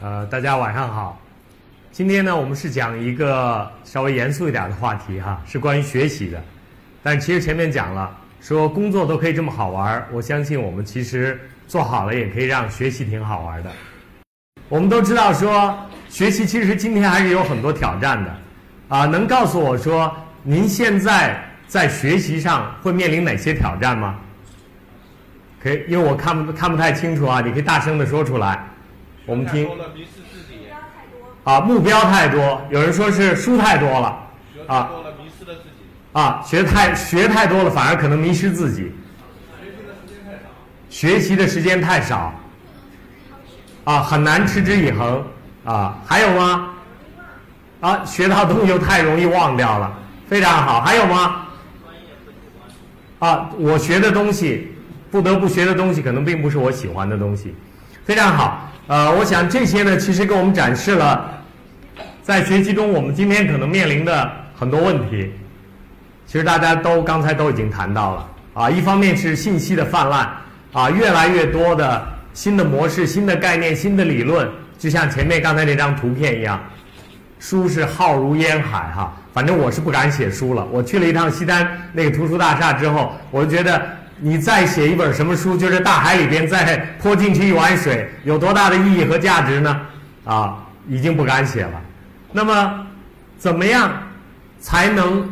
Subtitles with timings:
[0.00, 1.20] 呃，大家晚上好。
[1.90, 6.40] 今天呢，我们是讲一个稍微严肃一点的话题哈，是关于学习的。
[7.02, 13.72] 但其实前面讲了，说工作都可以这么好玩我相信我们其实做好了，也可以让学习挺好玩的。
[14.68, 15.76] 我们都知道说，
[16.08, 18.32] 学习其实今天还是有很多挑战的。
[18.86, 24.14] 啊，能告诉我说，您现在在学习上会面临哪些挑战吗？
[25.60, 28.64] 可以，因为我看不看不太清楚啊，你可以大声的说出来，
[29.28, 29.68] 我们听。
[31.44, 34.18] 啊，目标太多，有人说是书太多了，
[34.66, 34.90] 啊。
[36.12, 38.90] 啊，学太学太多了，反而可能迷失自己。
[40.88, 42.32] 学习的时间太少。
[43.84, 45.22] 啊，很难持之以恒。
[45.66, 46.70] 啊，还有吗？
[47.80, 49.92] 啊，学到东西又太容易忘掉了，
[50.26, 50.80] 非常好。
[50.80, 51.46] 还有吗？
[53.18, 54.72] 啊，我学的东西。
[55.10, 57.54] 不得不学的东西可能并不是我喜欢的东西，
[58.08, 58.70] 非常好。
[58.86, 61.30] 呃，我想这些呢，其实给我们展示了
[62.22, 65.30] 在学习中我们今天可能面临的很多问题。
[66.24, 70.26] 其实大家都刚才都已经谈到了啊，一方面是信息的泛滥
[70.72, 74.48] 啊，越来越多的新的模式、新的概念、新的理论，
[74.78, 76.58] 就像前面刚才那张图片一样，
[77.38, 79.12] 书是浩如烟海哈。
[79.34, 80.66] 反正我是不敢写书了。
[80.72, 83.82] 我去了一趟西单那个图书大厦之后，我就觉得。
[84.20, 89.80] 你再写一本什么书，就是大海里边再泼进去一碗水，有多大的意义和价值呢？
[90.24, 91.80] 啊，已经不敢写了。
[92.32, 92.86] 那么，
[93.38, 93.90] 怎么样
[94.60, 95.28] 才能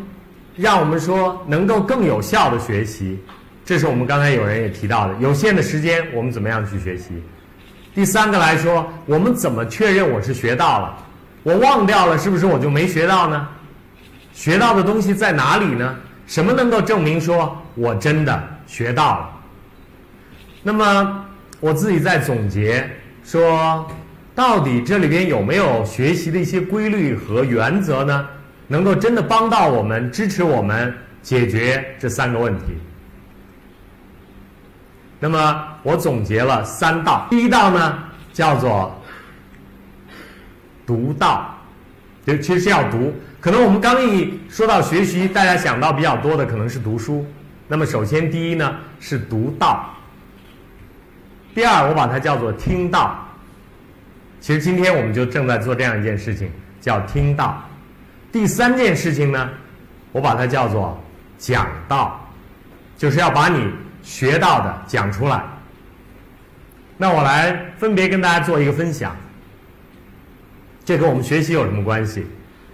[0.56, 3.18] 让我们说能够更有效的学习？
[3.64, 7.22] 这是我们刚才有人也提到的，有限的时间我们怎么样去学习？
[7.94, 10.96] 第三个来说，我们怎么确认我是学到了？
[11.42, 13.48] 我忘掉了，是不是我就没学到呢？
[14.32, 15.96] 学到的东西在哪里呢？
[16.26, 18.55] 什么能够证明说我真的？
[18.66, 19.30] 学到了，
[20.62, 21.24] 那么
[21.60, 22.88] 我自己在总结
[23.24, 23.88] 说，
[24.34, 28.26] 到底这里边有没有学习的一些规律和原则呢？
[28.68, 32.64] 能够真的帮到我们、支持我们解决这三个问题？
[35.20, 37.98] 那么我总结了三道，第一道呢
[38.32, 39.00] 叫做
[40.84, 41.56] 读道，
[42.26, 43.14] 就其实是要读。
[43.40, 47.24] 可能我们刚一说到学习，大家想到比较多的可能是读书。
[47.68, 49.92] 那么，首先第一呢是读道，
[51.54, 53.26] 第二我把它叫做听道。
[54.40, 56.48] 其实今天我们就正在做这样一件事情，
[56.80, 57.60] 叫听道。
[58.30, 59.50] 第三件事情呢，
[60.12, 60.96] 我把它叫做
[61.38, 62.20] 讲道，
[62.96, 63.68] 就是要把你
[64.04, 65.42] 学到的讲出来。
[66.96, 69.16] 那我来分别跟大家做一个分享，
[70.84, 72.24] 这跟我们学习有什么关系？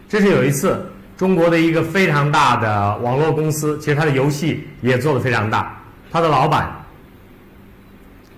[0.06, 0.86] 这是有一次。
[1.16, 5.76] 中国的一个非常大的网络公司，其实它的游戏也做得非常大。
[6.10, 6.70] 他的老板，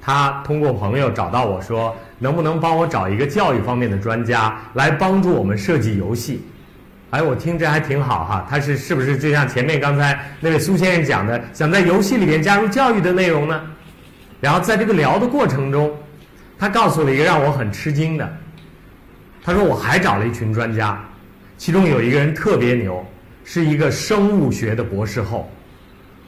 [0.00, 6.44] 他通过朋友找到我说，能不能帮我找一个教育方面的专家来帮助我们设计游戏？
[7.10, 8.46] 哎，我听着还挺好哈。
[8.50, 13.60] 他是是不是就像前面刚才那位苏先生讲的，想在游戏里面加入教育的内容呢？
[14.40, 15.90] 然后在这个聊的过程中，
[16.58, 18.36] 他告诉了一个让我很吃惊的，
[19.42, 21.02] 他说我还找了一群专家。
[21.56, 23.04] 其中有一个人特别牛，
[23.44, 25.50] 是一个生物学的博士后。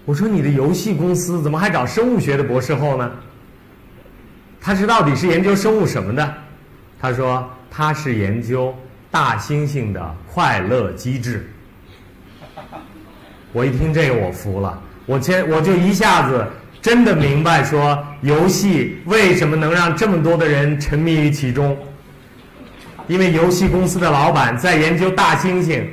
[0.04, 3.10] 我说你的游戏公司怎么还找生物学的博士后呢？
[4.60, 6.34] 他是到底是研究生物什么的？
[7.00, 8.74] 他说他是研究
[9.10, 11.48] 大猩猩的快乐机制。
[13.52, 16.46] 我一听这个我服了，我先我就一下子
[16.80, 21.76] 真的明白说游戏为什么能让这么多的人沉迷于其中。
[23.08, 25.84] 因为游戏公司的老板在研究大猩猩，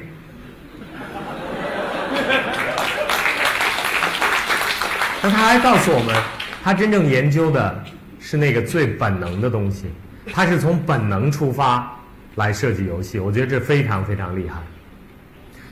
[5.22, 6.16] 那他还告诉我们，
[6.63, 7.84] 他真正研究的
[8.19, 9.85] 是那个最本能的东西，
[10.34, 11.96] 他是从本能出发
[12.34, 14.56] 来设计游戏，我觉得这非常非常厉害。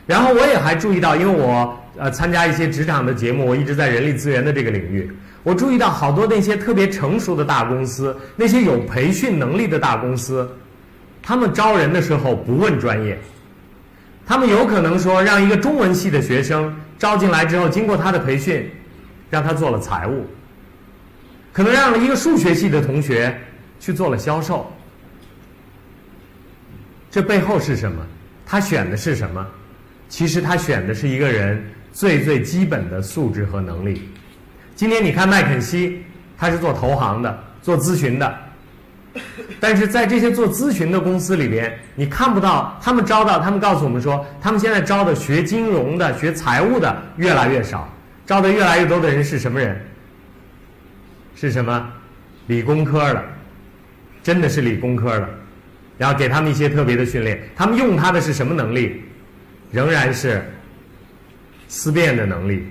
[0.06, 10.47] 然后我也还注意到，因为我呃参加一些职场的节目，我一直在人力资源的这个领域，我注意到好多那些特别成熟的大公司，那些有培训能力的大公司。
[11.23, 13.18] 他们招人的时候不问专业，
[14.26, 18.70] 他们有可能说让一个中文系的学生招进来之后，经过他的培训，
[19.29, 20.26] 让他做了财务，
[21.53, 23.35] 可能让一个数学系的同学
[23.79, 24.72] 去做了销售。
[27.09, 28.06] 这背后是什么？
[28.46, 29.46] 他选的是什么？
[30.09, 31.64] 其实他选的是一个人
[31.94, 34.09] 最最基本的素质和能力。
[34.76, 36.03] 今天你看麦肯锡，
[36.38, 38.38] 他是做投行的，做咨询的。
[39.59, 47.87] 但是在这些做咨询的公司里边，你看不到他们招到，他们告诉我们说，他们现在招的学金融的、学财务的越来越少，
[48.25, 49.79] 招的越来越多的人是什么人？
[51.35, 51.91] 是什么？
[52.47, 53.23] 理工科的，
[54.23, 55.29] 真的是理工科的。
[55.97, 57.40] 然后给他们一些特别的训练。
[57.55, 59.02] 他们用他的是什么能力？
[59.72, 60.43] 仍然是
[61.67, 62.67] 思辨的能力、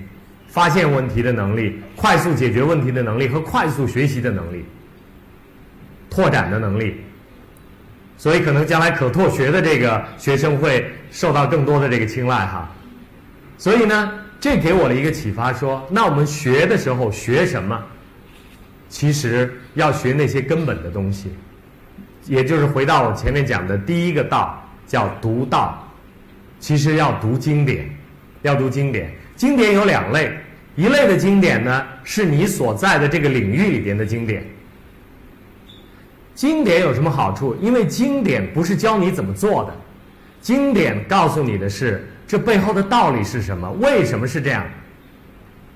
[0.47, 4.63] 发现问题的能力、快速解决问题的能力和快速学习的能力、
[6.11, 7.01] 拓展的能力。
[8.17, 12.69] 所以，可能将来可拓学的这个学生会受到更多的这个青睐哈。
[13.57, 17.83] 所以呢，这给我了一个启发，说那我们学的时候学什么？
[18.89, 21.31] 其实要学那些根本的东西，
[22.27, 25.87] 也就是回到我前面讲的第一个道，叫读道。
[26.59, 27.89] 其实要读经典，
[28.43, 29.11] 要读经典。
[29.35, 30.31] 经典有两类，
[30.75, 34.45] 一类的经典呢，是你所在的这个领域里边的经典。
[36.41, 37.55] 经典有什么好处？
[37.61, 39.73] 因为经典不是教你怎么做的，
[40.41, 44.65] 经典告诉你的是这背后的道理是什么，为什么是这样。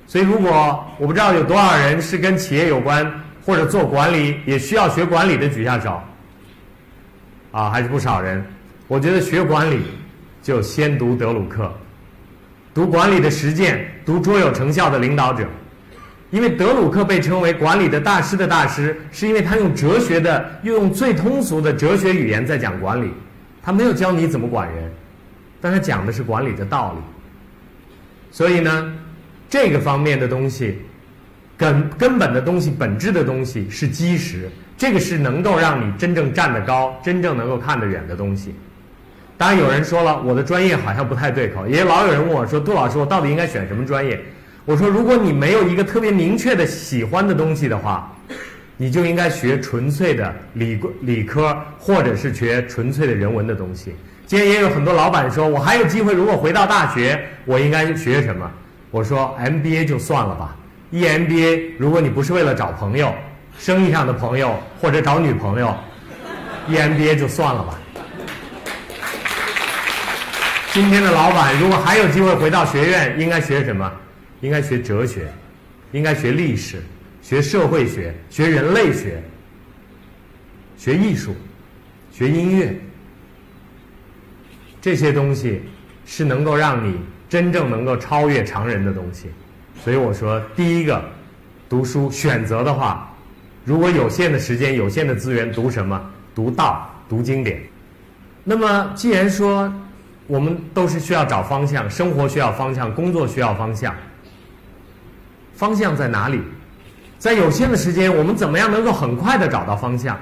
[0.08, 3.06] 所以，如果我不知道有多少人是跟企业有关
[3.46, 6.02] 或者做管理也需要学管理的，举下手。
[7.52, 8.44] 啊，还是不少人。
[8.88, 9.84] 我觉得学管理
[10.42, 11.72] 就先读德鲁克，
[12.74, 15.46] 读管理的实践，读卓有成效的领导者。
[16.36, 23.10] 因为德鲁克被称为管理的大师的大师，是因为他用哲学的，又用最通俗的哲学语言在讲管理。
[23.64, 24.92] 他没有教你怎么管人，
[25.62, 27.02] 但他讲的是管理的道理。
[28.32, 28.94] 所以呢，
[29.50, 30.78] 这个方面的东西，
[31.56, 34.50] 根根本的东西、本质的东西是基石。
[34.78, 38.54] 这个是能够让你真正站得高、真正能够看得远的东西。
[39.38, 44.20] 当然，有人说了，我的专业好像不太对口，也老有人问我说：“杜老师，我到底应该选什么专业？”
[44.66, 48.12] 我说，如果你没有一个特别明确的喜欢的东西的话，
[48.78, 53.96] 你就应该学纯粹的理理科，或者是学纯粹的人文的东西。
[54.26, 58.50] 今天也有很多老板说，我还有机会，如果回到大学，我应该学什么？
[58.90, 60.56] 我说 MBA 就算了吧。
[60.92, 63.14] EMBA，如果你不是为了找朋友，
[63.60, 65.76] 生意上的朋友或者找女朋友
[66.70, 67.80] ，EMBA 就算了吧。
[70.74, 73.92] 今天的老板如果还有机会回到学院，应该学什么？
[74.46, 75.28] 应该学哲学，
[75.92, 76.80] 应该学历史，
[77.20, 79.20] 学社会学，学人类学，
[80.78, 81.36] 学艺术，
[82.12, 82.80] 学音乐。
[84.80, 85.64] 这些东西
[86.06, 86.96] 是能够让你
[87.28, 89.30] 真正能够超越常人的东西。
[89.84, 91.04] 所以我说，第一个，
[91.68, 93.12] 读书选择的话，
[93.64, 96.00] 如果有限的时间、有限的资源，读什么？
[96.36, 97.60] 读道，读经典。
[98.44, 99.74] 那么，既然说
[100.28, 103.96] 我们都是需要找方向，生活需要方向，工作需要方向。
[105.56, 106.42] 方向在哪里？
[107.18, 110.20] 在有限的时间，我们怎么样能够很快的找到方向？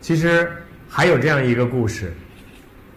[0.00, 0.50] 其实
[0.88, 2.12] 还有这样一个故事，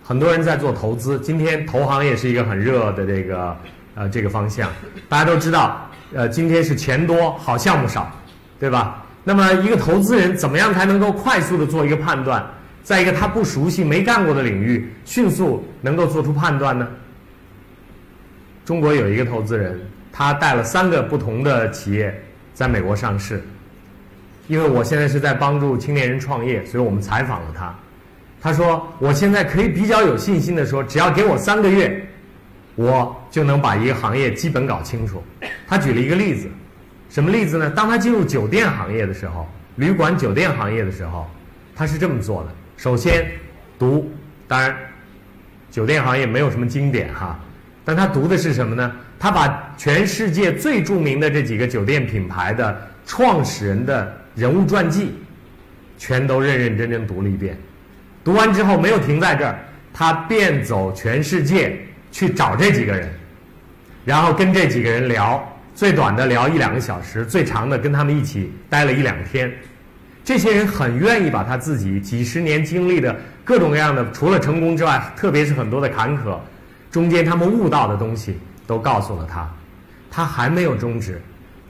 [0.04, 1.20] 很多人在做投资。
[1.20, 3.58] 今天投行也是一个很热的这个
[3.96, 4.70] 呃这个方向。
[5.10, 8.12] 大家都知道，呃，今天是钱多好项目少，
[8.60, 9.04] 对吧？
[9.24, 12.46] 那么一个投资人怎么样才能够快速的做一个判断，
[12.84, 16.88] 在一个他不熟悉、没干过的领域，迅速能够做出判断呢？
[18.66, 19.80] 中国有一个投资人。
[20.16, 22.24] 他带了三个不同的企业
[22.54, 23.44] 在美国上市，
[24.48, 27.76] 因为我现在是在帮助青年人创业，所以我们采访了他。
[28.40, 32.06] 他说：“我现在可以比较有信心的说，只要给我三个月，
[32.76, 35.24] 我就能把一个行业基本搞清楚。”
[35.66, 36.48] 他举了一个例子，
[37.10, 37.70] 什么例子呢？
[37.72, 41.26] 当他进入酒店行业的时候，旅馆酒店行业的时候，
[41.74, 43.32] 他是这么做的：首先
[43.80, 44.12] 读，
[44.46, 44.76] 当然，
[45.72, 47.40] 酒店行业没有什么经典哈，
[47.86, 48.92] 但他读的是什么呢？
[49.20, 55.14] 他把全世界最著名的这几个酒店品牌的创始人的人物传记，
[55.98, 57.58] 全都认认真真读了一遍。
[58.24, 59.60] 读完之后没有停在这儿，
[59.94, 61.78] 他遍走全世界
[62.12, 63.10] 去找这几个人，
[64.06, 65.42] 然后跟这几个人聊，
[65.76, 69.52] 最短的聊一两个小时，最长的跟他们一起待了一两天。
[70.24, 73.14] 这些人很愿意把他自己几十年经历的
[73.44, 76.38] 各种各样的，除了成功之外，特别是很多的坎坷，
[76.94, 78.40] 中间他们悟到的东西。
[78.66, 79.46] 都告诉了他，
[80.10, 81.22] 他还没有终止，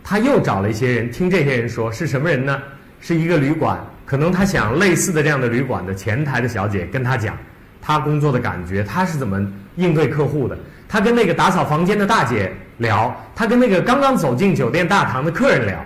[0.03, 2.61] 他又找了一些人听这些人说是什么人呢？
[3.01, 7.35] 是一个旅馆，可能他想类似的这样的旅馆的前台的小姐跟他讲，
[7.81, 9.43] 他工作的感觉，他是怎么
[9.75, 10.55] 应对客户的。
[10.87, 15.83] 他跟那个打扫房间的大姐聊，他跟那个刚刚走进酒店大堂的客人聊。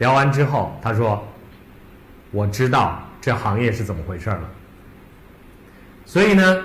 [0.00, 1.26] 聊完之后，他说
[2.30, 4.50] ：“我知道这行业是怎么回事了。”
[6.04, 6.62] 所以呢，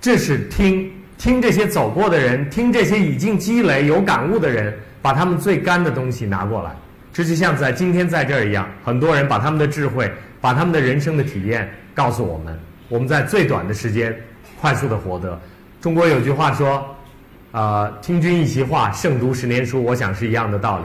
[0.00, 0.90] 这是听。
[1.18, 6.70] 听这些走过的人，听这些已经积累有感悟的人，把他们最干的东西拿过来，
[7.12, 14.18] 这就像在今天在这儿一样，很多人把他们的智慧，把他们的人生的体验告诉我们，我们在最短的时间
[14.58, 15.38] 快速的获得。
[15.78, 16.96] 中国有句话说，
[17.52, 20.84] 呃，听君一席话，胜读十年书，我想是一样的道理。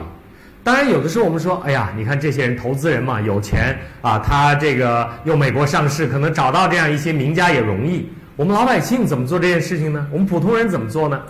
[0.62, 8.06] 当然，有的时候我们说，哎呀，你看这些人投资人嘛，有钱啊，他这个又美国上市，可能找到这样一些名家也容易。
[8.36, 10.06] 我们老百姓怎么做这件事情呢？
[10.12, 11.22] 我们普通人怎么做呢？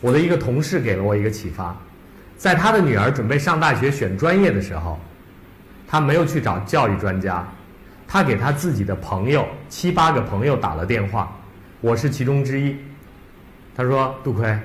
[0.00, 1.76] 我的一个同事给了我一个启发，
[2.36, 4.98] 在他的女儿准备上大学选专业的时候，
[5.86, 7.46] 他没有去找教育专家，
[8.08, 11.32] 他给他自己的朋友七八个朋友打了电话，
[11.80, 12.74] 我是其中之一。
[13.76, 14.58] 他说：“杜奎，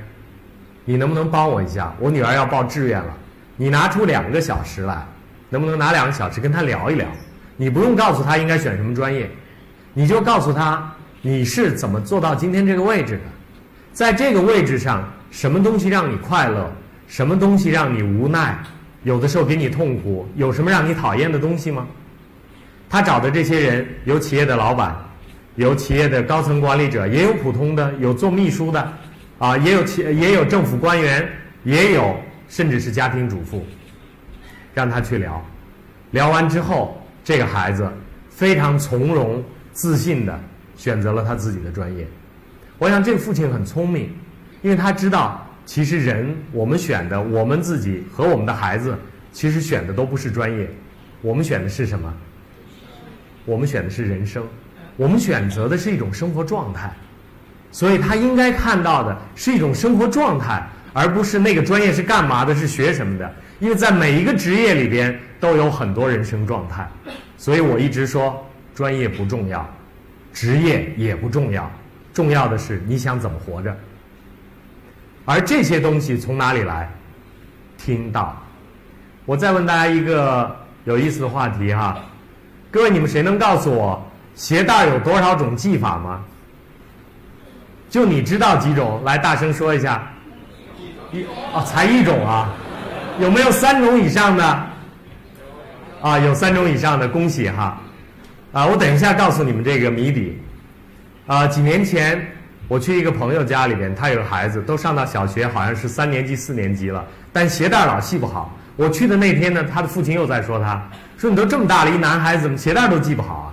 [0.86, 1.94] 你能不能帮我一下？
[2.00, 3.16] 我女儿要报志愿了。”
[3.58, 5.06] 你拿出两个小时来，
[5.50, 7.06] 能不能拿两个小时跟他聊一聊？
[7.58, 9.30] 你不用告诉他应该选什么专业，
[9.94, 13.22] 你就告诉他你是怎么做到今天这个位置的，
[13.92, 16.72] 在这个位置上，什么东西让你快乐，
[17.08, 18.58] 什么东西让你无奈，
[19.04, 21.88] 有的时候给你痛苦，有什么让你讨厌的东西吗？
[22.90, 24.96] 他找的这些人，有企业的老板，
[25.56, 28.94] 有企业的高层管理者，也有普通的，有做秘书的，
[29.38, 31.28] 啊，也有企也有政府官员，
[31.64, 32.16] 也有。
[32.52, 33.64] 甚至是家庭主妇，
[34.74, 35.40] 让他去聊，
[36.10, 37.88] 聊完之后，这个孩子
[38.28, 40.40] 非常从容自信的
[40.80, 42.08] 选择了他自己的专业。
[42.78, 44.10] 我想这个父亲很聪明，
[44.62, 48.98] 因为他知道，其实人我们选的，我们自己和我们的孩子，
[49.34, 50.70] 其实选的都不是专业，
[51.22, 52.14] 我们选的是什么？
[53.44, 54.42] 我们选的是人生，
[54.96, 56.90] 我们选择的是一种生活状态，
[57.72, 60.66] 所以他应该看到的是一种生活状态。
[60.92, 63.32] 而不是那个专业是干嘛的，是学什么的？
[63.60, 66.86] 因为在每一个职业里边都有很多人生状态，
[67.38, 68.44] 所以我一直说
[68.74, 69.70] 专业不重要，
[70.34, 71.72] 职业也不重要，
[72.14, 73.76] 重要的是你想怎么活着。
[75.26, 76.90] 而这些东西从哪里来？
[77.78, 78.36] 听到。
[79.26, 80.56] 我再问大家一个
[80.86, 81.98] 有意思的话题哈，
[82.72, 84.02] 各位你们谁能告诉我
[84.34, 86.24] 鞋带有多少种系法吗？
[87.90, 89.02] 就你知道几种？
[89.04, 90.08] 来，大声说一下。
[91.12, 92.50] 一哦，才一种啊，
[93.20, 94.44] 有没有三种以上的？
[96.02, 97.82] 啊，有三种以上的，恭喜哈！
[98.51, 100.38] 啊，我等一下告诉你们这个谜底。
[101.27, 102.25] 啊，几年前
[102.68, 108.58] 我去一个朋友家里边，他有个孩子，都上到小学，好像是三年级、四年级了，但鞋带老系不好。
[108.75, 110.82] 我去的那天呢，他的父亲又在说他，
[111.18, 113.48] 说你都这么大了，一男孩子怎么鞋带都系不好啊？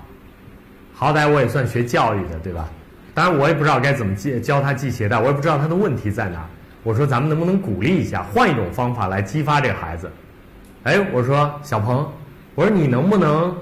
[0.94, 2.66] 好歹我也算学教育的，对吧？
[3.12, 6.46] 当然我也不知道该怎么系教他系鞋带，我也不知道他的问题在哪。
[6.82, 10.10] 我说咱们能不能鼓励一下，换一种方法来激发这个孩子？
[10.84, 12.10] 哎，我说小鹏，
[12.54, 13.54] 我说你能不能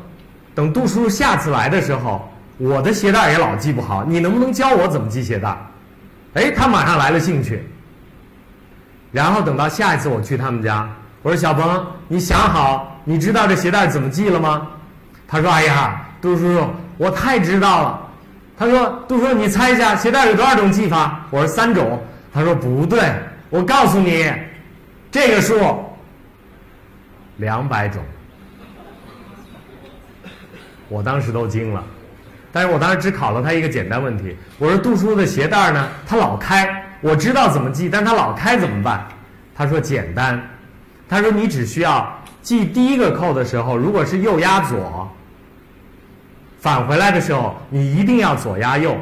[0.55, 5.57] 等杜叔叔下次来的时候，我的鞋带也老系不好，你能不能教我怎么系鞋带？
[6.35, 7.63] 哎，他马上来了兴趣。
[9.13, 10.89] 然后等到下一次我去他们家，
[11.23, 14.67] 我说小鹏，你想好你知道这鞋带怎么系了吗？
[15.29, 18.01] 他说：哎呀，杜叔叔，我太知道了。
[18.57, 21.27] 他说：杜叔，你猜一下鞋带有多少种系法？
[21.31, 22.01] 我说三种。
[22.33, 23.13] 他说不对，
[23.51, 24.29] 我告诉你，
[25.13, 25.57] 这个数
[27.37, 28.03] 两百种，
[30.95, 31.83] 我当时都惊了，
[32.53, 39.05] 但是我当时只考了他一个简单问题，我说杜叔的鞋带呢，他老开，我知道怎么系，但他老开怎么办？
[39.57, 40.41] 他说简单，
[41.09, 45.11] 他说你只需要系第一个扣的时候，如果是右压左，
[46.61, 48.97] 返回来的时候你一定要左压右。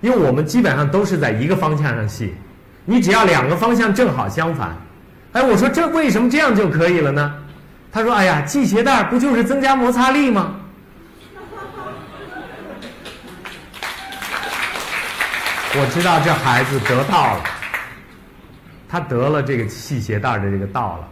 [0.00, 2.34] 因为我们基本上都是在一个方向上系，
[2.86, 4.74] 你只要两个方向正好相反，
[5.32, 7.34] 哎，我说这为什么这样就可以了呢？
[7.90, 10.54] 他说：“哎呀，系鞋带不就是增加摩擦力吗？”
[15.80, 17.44] 我知道这孩子得到了，
[18.88, 21.08] 他得了这个系鞋带的这个道了，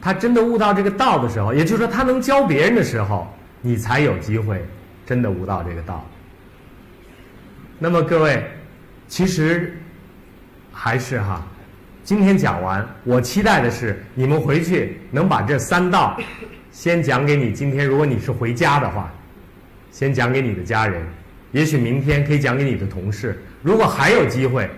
[0.00, 4.66] 他真的悟到这个道的时候，也就是说他能教别人的时候，你才有机会
[5.06, 6.04] 真的悟到这个道。
[7.78, 8.50] 那么各位，
[9.06, 9.78] 其实
[10.72, 11.42] 还是哈，
[12.04, 16.20] 今天讲完，我期待的是你们回去能把这三道
[16.70, 17.50] 先讲给你。
[17.50, 19.10] 今天如果你是回家的话，
[19.90, 21.02] 先讲给你的家人，
[21.52, 23.42] 也许明天可以讲给你的同事。
[23.62, 24.68] 如果还有机会，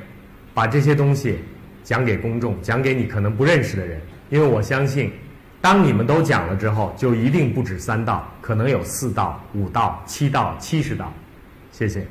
[0.55, 1.41] 把这些东西
[1.83, 5.11] 讲给公众，讲给你可能不认识的人，因为我相信，
[5.61, 11.13] 当你们都讲了之后，就一定不止三道，可能有四道、五道、七道、七十道。
[11.73, 12.07] 谢谢。